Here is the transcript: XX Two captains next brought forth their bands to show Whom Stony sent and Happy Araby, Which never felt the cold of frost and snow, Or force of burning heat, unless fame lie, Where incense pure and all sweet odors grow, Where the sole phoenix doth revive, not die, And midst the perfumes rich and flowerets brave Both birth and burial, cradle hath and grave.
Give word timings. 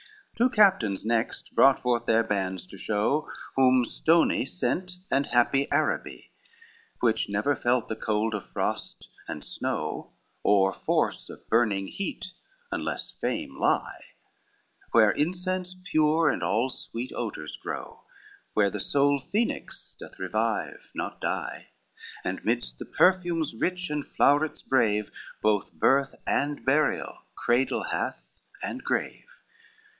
XX 0.31 0.37
Two 0.37 0.49
captains 0.49 1.05
next 1.05 1.53
brought 1.53 1.77
forth 1.79 2.07
their 2.07 2.23
bands 2.23 2.65
to 2.65 2.75
show 2.75 3.29
Whom 3.55 3.85
Stony 3.85 4.43
sent 4.45 4.93
and 5.11 5.27
Happy 5.27 5.69
Araby, 5.71 6.31
Which 7.01 7.29
never 7.29 7.55
felt 7.55 7.87
the 7.87 7.95
cold 7.95 8.33
of 8.33 8.49
frost 8.49 9.11
and 9.27 9.45
snow, 9.45 10.13
Or 10.41 10.73
force 10.73 11.29
of 11.29 11.47
burning 11.47 11.87
heat, 11.89 12.33
unless 12.71 13.11
fame 13.11 13.59
lie, 13.59 14.05
Where 14.91 15.11
incense 15.11 15.75
pure 15.83 16.31
and 16.31 16.41
all 16.41 16.71
sweet 16.71 17.11
odors 17.15 17.55
grow, 17.57 18.01
Where 18.55 18.71
the 18.71 18.79
sole 18.79 19.19
phoenix 19.19 19.95
doth 19.99 20.17
revive, 20.17 20.89
not 20.95 21.21
die, 21.21 21.67
And 22.23 22.43
midst 22.43 22.79
the 22.79 22.85
perfumes 22.85 23.53
rich 23.53 23.91
and 23.91 24.03
flowerets 24.03 24.63
brave 24.67 25.11
Both 25.43 25.73
birth 25.73 26.15
and 26.25 26.65
burial, 26.65 27.19
cradle 27.35 27.83
hath 27.91 28.25
and 28.63 28.83
grave. 28.83 29.25